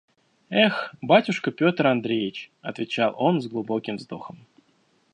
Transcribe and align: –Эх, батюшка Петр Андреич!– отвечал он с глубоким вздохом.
–Эх, 0.63 0.95
батюшка 1.03 1.51
Петр 1.51 1.85
Андреич!– 1.87 2.49
отвечал 2.63 3.13
он 3.19 3.39
с 3.39 3.45
глубоким 3.45 3.97
вздохом. 3.97 4.47